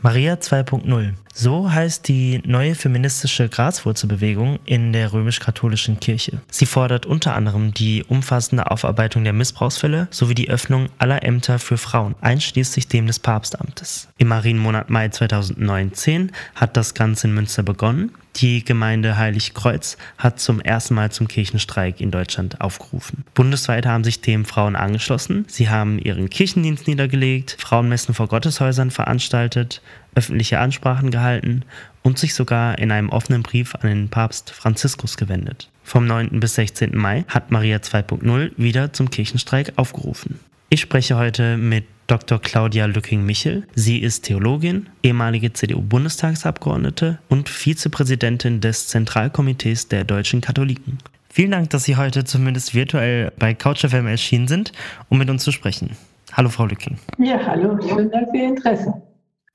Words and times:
Maria 0.00 0.34
2.0. 0.34 1.14
So 1.34 1.72
heißt 1.72 2.06
die 2.06 2.40
neue 2.44 2.76
feministische 2.76 3.48
Graswurzelbewegung 3.48 4.60
in 4.64 4.92
der 4.92 5.12
römisch-katholischen 5.12 5.98
Kirche. 5.98 6.40
Sie 6.50 6.66
fordert 6.66 7.04
unter 7.04 7.34
anderem 7.34 7.74
die 7.74 8.04
umfassende 8.04 8.70
Aufarbeitung 8.70 9.24
der 9.24 9.32
Missbrauchsfälle 9.32 10.06
sowie 10.10 10.34
die 10.34 10.50
Öffnung 10.50 10.88
aller 10.98 11.24
Ämter 11.24 11.58
für 11.58 11.78
Frauen, 11.78 12.14
einschließlich 12.20 12.86
dem 12.86 13.08
des 13.08 13.18
Papstamtes. 13.18 14.08
Im 14.18 14.28
Marienmonat 14.28 14.88
Mai 14.88 15.08
2019 15.08 16.30
hat 16.54 16.76
das 16.76 16.94
Ganze 16.94 17.26
in 17.26 17.34
Münster 17.34 17.64
begonnen. 17.64 18.12
Die 18.40 18.64
Gemeinde 18.64 19.16
Heiligkreuz 19.16 19.96
hat 20.16 20.38
zum 20.38 20.60
ersten 20.60 20.94
Mal 20.94 21.10
zum 21.10 21.26
Kirchenstreik 21.26 22.00
in 22.00 22.12
Deutschland 22.12 22.60
aufgerufen. 22.60 23.24
Bundesweit 23.34 23.84
haben 23.84 24.04
sich 24.04 24.20
dem 24.20 24.44
Frauen 24.44 24.76
angeschlossen. 24.76 25.44
Sie 25.48 25.68
haben 25.68 25.98
ihren 25.98 26.30
Kirchendienst 26.30 26.86
niedergelegt, 26.86 27.56
Frauenmessen 27.58 28.14
vor 28.14 28.28
Gotteshäusern 28.28 28.92
veranstaltet, 28.92 29.82
öffentliche 30.14 30.60
Ansprachen 30.60 31.10
gehalten 31.10 31.64
und 32.02 32.20
sich 32.20 32.34
sogar 32.34 32.78
in 32.78 32.92
einem 32.92 33.08
offenen 33.08 33.42
Brief 33.42 33.74
an 33.74 33.88
den 33.88 34.08
Papst 34.08 34.50
Franziskus 34.50 35.16
gewendet. 35.16 35.68
Vom 35.82 36.06
9. 36.06 36.38
bis 36.38 36.54
16. 36.54 36.96
Mai 36.96 37.24
hat 37.26 37.50
Maria 37.50 37.78
2.0 37.78 38.52
wieder 38.56 38.92
zum 38.92 39.10
Kirchenstreik 39.10 39.72
aufgerufen. 39.74 40.38
Ich 40.70 40.82
spreche 40.82 41.16
heute 41.16 41.56
mit 41.56 41.86
Dr. 42.08 42.38
Claudia 42.38 42.84
Lücking-Michel. 42.84 43.66
Sie 43.74 44.00
ist 44.00 44.26
Theologin, 44.26 44.90
ehemalige 45.02 45.50
CDU-Bundestagsabgeordnete 45.54 47.18
und 47.30 47.48
Vizepräsidentin 47.48 48.60
des 48.60 48.86
Zentralkomitees 48.88 49.88
der 49.88 50.04
deutschen 50.04 50.42
Katholiken. 50.42 50.98
Vielen 51.30 51.52
Dank, 51.52 51.70
dass 51.70 51.84
Sie 51.84 51.96
heute 51.96 52.24
zumindest 52.24 52.74
virtuell 52.74 53.32
bei 53.38 53.54
CouchFM 53.54 54.06
erschienen 54.08 54.46
sind, 54.46 54.72
um 55.08 55.16
mit 55.16 55.30
uns 55.30 55.42
zu 55.42 55.52
sprechen. 55.52 55.96
Hallo, 56.34 56.50
Frau 56.50 56.66
Lücking. 56.66 56.98
Ja, 57.16 57.40
hallo, 57.46 57.78
vielen 57.80 58.10
Dank 58.10 58.28
für 58.30 58.36
Ihr 58.36 58.48
Interesse. 58.48 58.92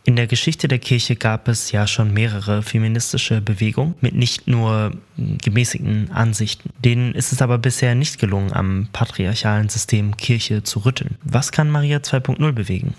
In 0.06 0.18
der 0.18 0.28
Geschichte 0.28 0.68
der 0.68 0.80
Kirche 0.80 1.16
gab 1.16 1.48
es 1.48 1.72
ja 1.72 1.88
schon 1.88 2.14
mehrere 2.14 2.62
feministische 2.62 3.40
Bewegungen 3.40 3.96
mit 4.02 4.14
nicht 4.14 4.48
nur 4.48 4.92
gemäßigten 5.16 6.12
Ansichten. 6.12 6.72
Denen 6.84 7.16
ist 7.16 7.32
es 7.32 7.42
aber 7.42 7.58
bisher 7.58 7.96
nicht 7.96 8.20
gelungen, 8.20 8.52
am 8.52 8.90
patriarchalen 8.92 9.70
System 9.70 10.18
Kirche 10.18 10.62
zu 10.64 10.80
rütteln. 10.80 11.16
Was 11.24 11.54
kann 11.54 11.70
Maria 11.70 12.00
2.0 12.00 12.52
bewegen? 12.52 12.96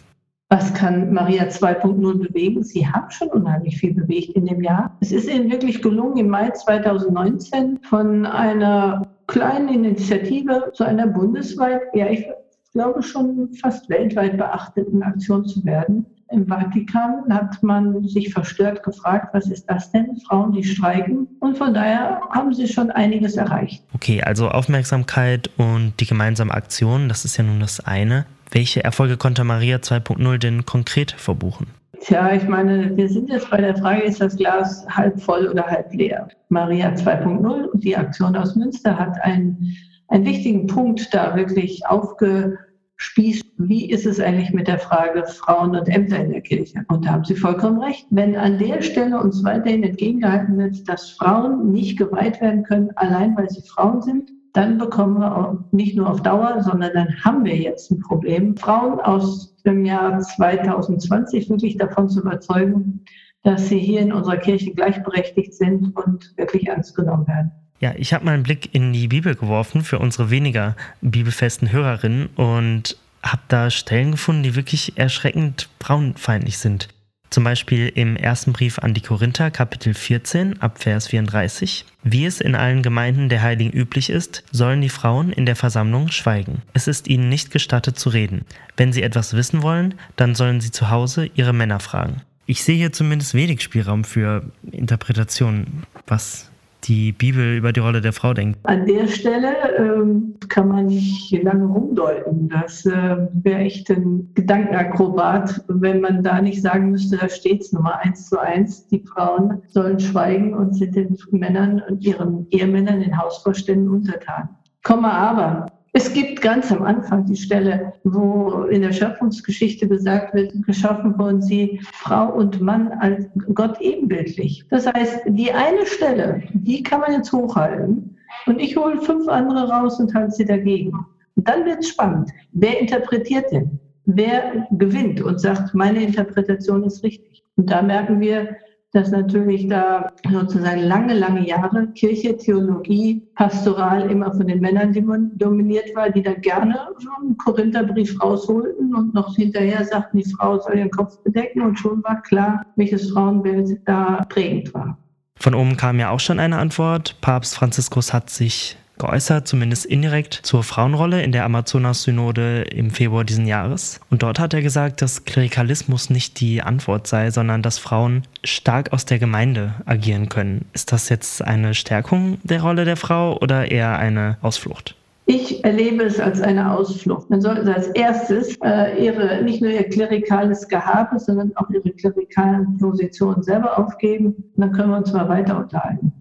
Was 0.49 0.73
kann 0.73 1.13
Maria 1.13 1.45
2.0 1.45 2.29
bewegen? 2.29 2.63
Sie 2.63 2.87
haben 2.87 3.11
schon 3.11 3.29
unheimlich 3.29 3.77
viel 3.77 3.93
bewegt 3.93 4.31
in 4.31 4.47
dem 4.47 4.63
Jahr. 4.63 4.97
Es 5.01 5.13
ist 5.13 5.29
ihnen 5.29 5.51
wirklich 5.51 5.83
gelungen, 5.83 6.17
im 6.17 6.29
Mai 6.29 6.51
2019 6.51 7.81
von 7.83 8.25
einer 8.25 9.07
kleinen 9.27 9.69
Initiative 9.69 10.71
zu 10.73 10.85
einer 10.85 11.07
bundesweit, 11.07 11.83
ja, 11.93 12.09
ich 12.09 12.27
glaube 12.75 13.03
schon 13.03 13.49
fast 13.63 13.89
weltweit 13.89 14.37
beachteten 14.37 15.03
Aktion 15.03 15.47
zu 15.47 15.65
werden. 15.65 16.07
Im 16.31 16.47
Vatikan 16.49 17.23
hat 17.31 17.63
man 17.63 18.07
sich 18.09 18.33
verstört 18.33 18.83
gefragt, 18.83 19.33
was 19.33 19.47
ist 19.47 19.67
das 19.71 19.93
denn? 19.93 20.17
Frauen, 20.27 20.53
die 20.53 20.65
streiken. 20.65 21.29
Und 21.41 21.57
von 21.57 21.73
daher 21.73 22.21
haben 22.31 22.53
sie 22.53 22.67
schon 22.67 22.91
einiges 22.91 23.37
erreicht. 23.37 23.85
Okay, 23.95 24.23
also 24.23 24.49
Aufmerksamkeit 24.49 25.51
und 25.57 25.93
die 26.01 26.07
gemeinsame 26.07 26.53
Aktion, 26.53 27.09
das 27.09 27.25
ist 27.25 27.37
ja 27.37 27.45
nun 27.45 27.61
das 27.61 27.81
eine. 27.81 28.27
Welche 28.51 28.83
Erfolge 28.83 29.17
konnte 29.17 29.45
Maria 29.45 29.77
2.0 29.77 30.39
denn 30.39 30.67
konkret 30.67 31.13
verbuchen? 31.13 31.69
Tja, 32.01 32.35
ich 32.35 32.47
meine, 32.49 32.97
wir 32.97 33.09
sind 33.09 33.31
jetzt 33.31 33.51
bei 33.51 33.59
der 33.59 33.77
Frage, 33.77 34.03
ist 34.03 34.21
das 34.21 34.37
Glas 34.37 34.85
halb 34.89 35.21
voll 35.21 35.47
oder 35.49 35.65
halb 35.65 35.93
leer? 35.95 36.29
Maria 36.49 36.89
2.0 36.91 37.65
und 37.67 37.85
die 37.85 37.97
Aktion 37.97 38.37
aus 38.37 38.57
Münster 38.57 38.99
hat 38.99 39.17
einen, 39.23 39.77
einen 40.09 40.25
wichtigen 40.25 40.67
Punkt 40.67 41.13
da 41.13 41.37
wirklich 41.37 41.87
aufge 41.87 42.59
spießt, 42.97 43.45
wie 43.59 43.91
ist 43.91 44.07
es 44.07 44.21
eigentlich 44.21 44.53
mit 44.53 44.69
der 44.69 44.79
Frage 44.79 45.25
Frauen 45.27 45.77
und 45.77 45.89
Ämter 45.89 46.19
in 46.19 46.31
der 46.31 46.41
Kirche? 46.41 46.85
Und 46.89 47.05
da 47.05 47.11
haben 47.11 47.25
Sie 47.25 47.35
vollkommen 47.35 47.81
recht. 47.81 48.07
Wenn 48.11 48.37
an 48.37 48.59
der 48.59 48.83
Stelle 48.83 49.21
uns 49.21 49.43
weiterhin 49.45 49.83
entgegengehalten 49.83 50.57
wird, 50.59 50.89
dass 50.89 51.11
Frauen 51.11 51.73
nicht 51.73 51.99
geweiht 51.99 52.41
werden 52.41 52.63
können, 52.63 52.91
allein 52.97 53.37
weil 53.37 53.51
sie 53.51 53.63
Frauen 53.63 54.03
sind, 54.03 54.31
dann 54.53 54.79
bekommen 54.79 55.19
wir 55.19 55.37
auch 55.37 55.57
nicht 55.73 55.97
nur 55.97 56.09
auf 56.09 56.23
Dauer, 56.23 56.63
sondern 56.63 56.93
dann 56.95 57.25
haben 57.25 57.45
wir 57.45 57.57
jetzt 57.57 57.91
ein 57.91 57.99
Problem, 57.99 58.57
Frauen 58.57 59.01
aus 59.01 59.57
dem 59.65 59.85
Jahr 59.85 60.21
2020 60.21 61.51
wirklich 61.51 61.77
davon 61.77 62.09
zu 62.09 62.21
überzeugen, 62.21 63.05
dass 63.43 63.69
sie 63.69 63.79
hier 63.79 64.01
in 64.01 64.13
unserer 64.13 64.37
Kirche 64.37 64.73
gleichberechtigt 64.73 65.55
sind 65.55 65.97
und 65.97 66.33
wirklich 66.37 66.69
ernst 66.69 66.95
genommen 66.95 67.27
werden. 67.27 67.51
Ja, 67.85 67.93
ich 67.99 68.15
habe 68.15 68.25
mal 68.25 68.33
einen 68.33 68.45
Blick 68.45 68.75
in 68.75 68.95
die 68.95 69.09
Bibel 69.09 69.35
geworfen 69.35 69.85
für 69.85 69.99
unsere 69.99 70.31
weniger 70.31 70.75
bibelfesten 71.03 71.71
Hörerinnen 71.71 72.29
und 72.29 72.97
habe 73.23 73.43
da 73.49 73.69
Stellen 73.69 74.13
gefunden, 74.13 74.43
die 74.43 74.55
wirklich 74.55 74.97
erschreckend 74.97 75.69
frauenfeindlich 75.81 76.57
sind. 76.57 76.89
Zum 77.29 77.45
Beispiel 77.45 77.93
im 77.95 78.17
ersten 78.17 78.55
Brief 78.55 78.79
an 78.79 78.95
die 78.95 79.03
Korinther, 79.03 79.51
Kapitel 79.51 79.93
14, 79.93 80.63
ab 80.63 80.83
Vers 80.83 81.09
34. 81.09 81.85
Wie 82.03 82.25
es 82.25 82.41
in 82.41 82.55
allen 82.55 82.83
Gemeinden 82.83 83.29
der 83.29 83.43
Heiligen 83.43 83.71
üblich 83.71 84.09
ist, 84.09 84.45
sollen 84.51 84.81
die 84.81 84.89
Frauen 84.89 85.31
in 85.31 85.45
der 85.45 85.55
Versammlung 85.55 86.09
schweigen. 86.09 86.63
Es 86.73 86.89
ist 86.89 87.07
ihnen 87.07 87.29
nicht 87.29 87.51
gestattet 87.51 87.99
zu 87.99 88.09
reden. 88.09 88.47
Wenn 88.79 88.95
sie 88.95 89.03
etwas 89.03 89.35
wissen 89.35 89.61
wollen, 89.61 89.97
dann 90.17 90.35
sollen 90.35 90.63
sie 90.63 90.71
zu 90.71 90.89
Hause 90.89 91.29
ihre 91.35 91.53
Männer 91.53 91.81
fragen. 91.81 92.23
Ich 92.47 92.65
sehe 92.65 92.79
hier 92.79 92.95
zumindest 92.95 93.35
wenig 93.35 93.61
Spielraum 93.61 94.05
für 94.05 94.51
Interpretationen, 94.73 95.83
was 96.07 96.51
die 96.87 97.13
Bibel 97.13 97.57
über 97.57 97.73
die 97.73 97.81
Rolle 97.81 98.01
der 98.01 98.13
Frau 98.13 98.35
denkt? 98.35 98.59
An 98.65 98.87
der 98.87 99.07
Stelle 99.09 99.55
ähm, 99.79 100.35
kann 100.49 100.69
man 100.69 100.87
nicht 100.87 101.33
lange 101.43 101.67
rumdeuten. 101.67 102.49
Das 102.49 102.85
äh, 102.87 103.17
wäre 103.43 103.61
echt 103.61 103.91
ein 103.91 104.31
Gedankenakrobat, 104.35 105.65
wenn 105.69 106.01
man 106.01 106.23
da 106.23 106.41
nicht 106.41 106.63
sagen 106.63 106.91
müsste, 106.91 107.17
da 107.17 107.29
steht 107.29 107.63
es 107.63 107.73
Nummer 107.73 107.99
eins 108.01 108.29
zu 108.29 108.39
eins. 108.39 108.87
Die 108.89 109.01
Frauen 109.01 109.63
sollen 109.69 109.99
schweigen 109.99 110.55
und 110.55 110.75
sind 110.75 110.95
den 110.95 111.17
Männern 111.31 111.83
und 111.89 112.05
ihren 112.05 112.47
Ehemännern, 112.51 113.01
den 113.01 113.17
Hausvorständen 113.17 113.89
untertan. 113.89 114.49
Komma 114.83 115.11
aber, 115.11 115.67
es 115.97 116.13
gibt 116.13 116.41
ganz 116.41 116.73
am 116.73 116.83
Anfang 116.83 117.25
die 117.25 117.37
Stelle, 117.37 117.93
wo 118.03 118.65
in 118.65 118.83
der 118.83 118.93
Schöpfungsgeschichte 118.93 119.87
gesagt 119.87 120.35
wird, 120.35 120.53
geschaffen 120.67 121.17
wurden 121.17 121.41
sie 121.41 121.81
Frau 121.93 122.33
und 122.35 122.61
Mann 122.61 122.89
als 122.99 123.27
Gott 123.55 123.81
ebenbildlich. 123.81 124.65
Das 124.71 124.93
heißt, 124.93 125.23
die 125.29 125.53
eine 125.53 125.87
Stelle, 125.87 126.43
die 126.53 126.83
kann 126.83 127.01
man 127.01 127.13
jetzt 127.13 127.33
hochhalten 127.33 128.17
und 128.47 128.59
ich 128.59 128.77
hole 128.77 129.01
fünf 129.03 129.29
andere 129.29 129.69
raus 129.69 130.01
und 130.01 130.13
halte 130.17 130.33
sie 130.33 130.45
dagegen. 130.45 131.07
Und 131.37 131.49
dann 131.49 131.65
wird 131.65 131.79
es 131.79 131.91
spannend. 131.91 132.29
Wer 132.51 132.81
interpretiert 132.81 133.53
denn? 133.53 133.79
Wer 134.05 134.67
gewinnt 134.73 135.23
und 135.23 135.41
sagt, 135.41 135.75
meine 135.75 136.03
Interpretation 136.03 136.83
ist 136.83 137.05
richtig? 137.05 137.45
Und 137.57 137.71
da 137.71 137.83
merken 137.83 138.19
wir, 138.19 138.57
dass 138.95 139.11
natürlich 139.11 139.67
da 139.69 140.13
sozusagen 140.31 140.83
lange, 140.83 141.15
lange 141.15 141.47
Jahre 141.47 141.89
Kirche, 141.89 142.37
Theologie, 142.37 143.27
Pastoral 143.35 144.09
immer 144.09 144.33
von 144.33 144.47
den 144.47 144.61
Männern 144.61 144.93
dominiert 145.37 145.95
war, 145.97 146.11
die 146.11 146.23
da 146.23 146.33
gerne 146.33 146.79
so 146.99 147.09
einen 147.21 147.37
Korintherbrief 147.37 148.23
rausholten 148.23 148.95
und 148.95 149.13
noch 149.13 149.35
hinterher 149.35 149.85
sagten, 149.85 150.19
die 150.19 150.31
Frau 150.31 150.61
soll 150.61 150.79
ihren 150.79 150.91
Kopf 150.91 151.21
bedecken 151.25 151.63
und 151.63 151.77
schon 151.77 152.05
war 152.05 152.23
klar, 152.23 152.65
welches 152.77 153.11
Frauenbild 153.11 153.81
da 153.85 154.25
prägend 154.29 154.73
war. 154.73 154.97
Von 155.37 155.57
oben 155.57 155.77
kam 155.77 155.99
ja 155.99 156.11
auch 156.11 156.21
schon 156.21 156.39
eine 156.39 156.59
Antwort. 156.59 157.17
Papst 157.21 157.57
Franziskus 157.57 158.13
hat 158.13 158.31
sich 158.31 158.77
geäußert, 158.99 159.49
zumindest 159.49 159.87
indirekt, 159.87 160.35
zur 160.43 160.63
Frauenrolle 160.63 161.23
in 161.23 161.33
der 161.33 161.45
Amazonas-Synode 161.45 162.63
im 162.63 162.91
Februar 162.91 163.25
diesen 163.25 163.47
Jahres. 163.47 164.01
Und 164.11 164.23
dort 164.23 164.39
hat 164.39 164.55
er 164.55 164.63
gesagt, 164.63 165.03
dass 165.03 165.25
Klerikalismus 165.25 166.11
nicht 166.11 166.41
die 166.41 166.63
Antwort 166.63 167.07
sei, 167.07 167.31
sondern 167.31 167.63
dass 167.63 167.79
Frauen 167.79 168.23
stark 168.45 168.93
aus 168.93 169.05
der 169.05 169.19
Gemeinde 169.19 169.75
agieren 169.85 170.29
können. 170.29 170.67
Ist 170.73 170.93
das 170.93 171.09
jetzt 171.09 171.43
eine 171.43 171.75
Stärkung 171.75 172.39
der 172.45 172.63
Rolle 172.63 172.85
der 172.85 172.97
Frau 172.97 173.39
oder 173.41 173.71
eher 173.71 173.99
eine 173.99 174.39
Ausflucht? 174.43 174.95
Ich 175.27 175.65
erlebe 175.65 176.05
es 176.05 176.21
als 176.21 176.43
eine 176.43 176.71
Ausflucht. 176.71 177.31
Man 177.31 177.41
sollte 177.41 177.75
als 177.75 177.89
erstes 177.89 178.59
äh, 178.63 179.03
ihre, 179.03 179.43
nicht 179.43 179.63
nur 179.63 179.71
ihr 179.71 179.89
klerikales 179.89 180.69
Gehabe, 180.69 181.19
sondern 181.19 181.51
auch 181.57 181.71
ihre 181.71 181.91
klerikalen 181.93 182.77
Positionen 182.77 183.43
selber 183.43 183.79
aufgeben. 183.79 184.53
dann 184.57 184.73
können 184.73 184.91
wir 184.91 184.99
uns 184.99 185.13
mal 185.15 185.29
weiter 185.29 185.59
unterhalten. 185.59 186.13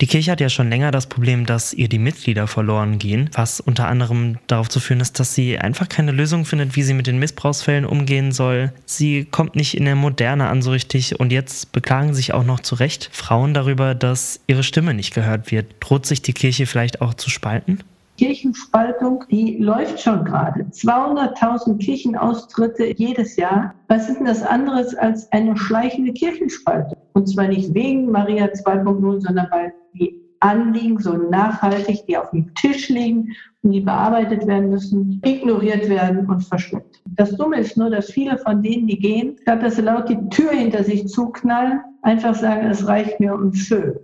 Die 0.00 0.06
Kirche 0.06 0.32
hat 0.32 0.40
ja 0.40 0.48
schon 0.48 0.70
länger 0.70 0.92
das 0.92 1.06
Problem, 1.06 1.44
dass 1.44 1.74
ihr 1.74 1.86
die 1.86 1.98
Mitglieder 1.98 2.46
verloren 2.46 2.98
gehen, 2.98 3.28
was 3.34 3.60
unter 3.60 3.86
anderem 3.86 4.38
darauf 4.46 4.70
zu 4.70 4.80
führen 4.80 5.00
ist, 5.00 5.20
dass 5.20 5.34
sie 5.34 5.58
einfach 5.58 5.90
keine 5.90 6.10
Lösung 6.10 6.46
findet, 6.46 6.74
wie 6.74 6.82
sie 6.82 6.94
mit 6.94 7.06
den 7.06 7.18
Missbrauchsfällen 7.18 7.84
umgehen 7.84 8.32
soll. 8.32 8.72
Sie 8.86 9.26
kommt 9.26 9.56
nicht 9.56 9.76
in 9.76 9.84
der 9.84 9.96
Moderne 9.96 10.48
an 10.48 10.62
so 10.62 10.70
richtig 10.70 11.20
und 11.20 11.32
jetzt 11.32 11.72
beklagen 11.72 12.14
sich 12.14 12.32
auch 12.32 12.44
noch 12.44 12.60
zu 12.60 12.76
Recht 12.76 13.10
Frauen 13.12 13.52
darüber, 13.52 13.94
dass 13.94 14.40
ihre 14.46 14.62
Stimme 14.62 14.94
nicht 14.94 15.12
gehört 15.12 15.52
wird. 15.52 15.66
Droht 15.80 16.06
sich 16.06 16.22
die 16.22 16.32
Kirche 16.32 16.64
vielleicht 16.64 17.02
auch 17.02 17.12
zu 17.12 17.28
spalten? 17.28 17.80
Kirchenspaltung, 18.16 19.24
die 19.30 19.58
läuft 19.58 20.00
schon 20.00 20.24
gerade. 20.24 20.62
200.000 20.62 21.78
Kirchenaustritte 21.78 22.94
jedes 22.96 23.36
Jahr. 23.36 23.74
Was 23.88 24.08
ist 24.08 24.18
denn 24.18 24.26
das 24.26 24.42
anderes 24.42 24.94
als 24.94 25.30
eine 25.32 25.56
schleichende 25.58 26.12
Kirchenspaltung? 26.12 26.98
Und 27.12 27.28
zwar 27.28 27.48
nicht 27.48 27.74
wegen 27.74 28.10
Maria 28.10 28.46
2.0, 28.46 29.20
sondern 29.20 29.46
weil 29.50 29.72
die 29.94 30.20
Anliegen, 30.40 30.98
so 30.98 31.16
nachhaltig, 31.16 32.06
die 32.06 32.16
auf 32.16 32.30
dem 32.30 32.54
Tisch 32.54 32.88
liegen 32.88 33.34
und 33.62 33.72
die 33.72 33.80
bearbeitet 33.80 34.46
werden 34.46 34.70
müssen, 34.70 35.20
ignoriert 35.24 35.88
werden 35.88 36.26
und 36.26 36.40
verschluckt. 36.40 37.02
Das 37.04 37.36
Dumme 37.36 37.60
ist 37.60 37.76
nur, 37.76 37.90
dass 37.90 38.10
viele 38.10 38.38
von 38.38 38.62
denen, 38.62 38.86
die 38.86 38.98
gehen, 38.98 39.36
statt 39.42 39.62
dass 39.62 39.76
sie 39.76 39.82
laut 39.82 40.08
die 40.08 40.18
Tür 40.30 40.50
hinter 40.52 40.82
sich 40.82 41.06
zuknallen, 41.08 41.80
einfach 42.02 42.34
sagen, 42.34 42.68
es 42.68 42.86
reicht 42.86 43.20
mir 43.20 43.34
und 43.34 43.54
schön. 43.54 43.94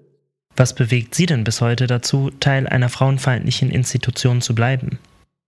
Was 0.56 0.75
bewegt 0.75 1.15
Sie 1.15 1.27
denn 1.27 1.44
bis 1.44 1.61
heute 1.61 1.87
dazu, 1.87 2.31
Teil 2.41 2.67
einer 2.67 2.89
frauenfeindlichen 2.89 3.71
Institution 3.71 4.41
zu 4.41 4.55
bleiben? 4.55 4.99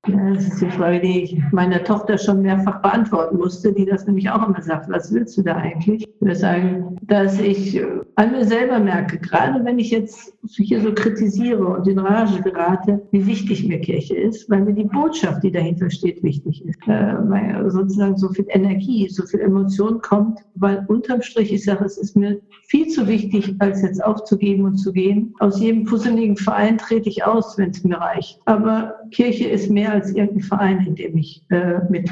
Das 0.06 0.44
ist 0.44 0.60
die 0.60 0.70
Frage, 0.70 1.00
die 1.00 1.24
ich 1.24 1.42
meiner 1.50 1.82
Tochter 1.82 2.18
schon 2.18 2.42
mehrfach 2.42 2.80
beantworten 2.82 3.36
musste, 3.36 3.72
die 3.72 3.84
das 3.84 4.06
nämlich 4.06 4.30
auch 4.30 4.46
immer 4.46 4.62
sagt, 4.62 4.88
was 4.88 5.12
willst 5.12 5.36
du 5.36 5.42
da 5.42 5.56
eigentlich? 5.56 6.06
Ich 6.06 6.20
würde 6.20 6.36
sagen, 6.36 6.96
dass 7.02 7.40
ich 7.40 7.82
an 8.14 8.30
mir 8.30 8.44
selber 8.44 8.78
merke, 8.78 9.18
gerade 9.18 9.64
wenn 9.64 9.78
ich 9.78 9.90
jetzt 9.90 10.32
hier 10.56 10.80
so 10.80 10.92
kritisiere 10.92 11.64
und 11.64 11.86
in 11.88 11.98
Rage 11.98 12.40
gerate, 12.42 13.02
wie 13.10 13.26
wichtig 13.26 13.66
mir 13.66 13.80
Kirche 13.80 14.16
ist, 14.16 14.48
weil 14.48 14.62
mir 14.62 14.72
die 14.72 14.84
Botschaft, 14.84 15.42
die 15.42 15.52
dahinter 15.52 15.90
steht, 15.90 16.22
wichtig 16.22 16.64
ist. 16.64 16.80
Äh, 16.86 17.14
weil 17.28 17.70
sozusagen 17.70 18.16
so 18.16 18.28
viel 18.28 18.46
Energie, 18.48 19.08
so 19.08 19.24
viel 19.26 19.40
Emotion 19.40 20.00
kommt, 20.00 20.40
weil 20.54 20.84
unterm 20.88 21.22
Strich, 21.22 21.52
ich 21.52 21.64
sage, 21.64 21.84
es 21.84 21.98
ist 21.98 22.16
mir 22.16 22.40
viel 22.68 22.88
zu 22.88 23.06
wichtig, 23.08 23.54
als 23.58 23.82
jetzt 23.82 24.02
aufzugeben 24.02 24.64
und 24.64 24.76
zu 24.76 24.92
gehen. 24.92 25.34
Aus 25.38 25.60
jedem 25.60 25.84
puzzeligen 25.84 26.36
Verein 26.36 26.78
trete 26.78 27.08
ich 27.08 27.24
aus, 27.24 27.58
wenn 27.58 27.70
es 27.70 27.84
mir 27.84 27.98
reicht. 27.98 28.40
Aber 28.46 28.94
Kirche 29.10 29.48
ist 29.48 29.70
mehr 29.70 29.87
als 29.92 30.10
irgendein 30.10 30.40
Verein, 30.40 30.86
in 30.86 30.94
dem 30.94 31.16
ich 31.16 31.42
äh, 31.50 31.80
mit 31.88 32.10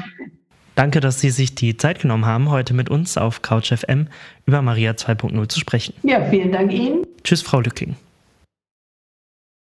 Danke, 0.75 0.99
dass 0.99 1.19
Sie 1.19 1.31
sich 1.31 1.55
die 1.55 1.75
Zeit 1.75 2.01
genommen 2.01 2.27
haben, 2.27 2.51
heute 2.51 2.75
mit 2.75 2.87
uns 2.87 3.17
auf 3.17 3.41
Couch 3.41 3.73
FM 3.73 4.09
über 4.45 4.61
Maria 4.61 4.91
2.0 4.91 5.49
zu 5.49 5.59
sprechen. 5.59 5.95
Ja, 6.03 6.23
vielen 6.29 6.51
Dank 6.51 6.71
Ihnen. 6.71 7.03
Tschüss, 7.23 7.41
Frau 7.41 7.61
Lücking. 7.61 7.95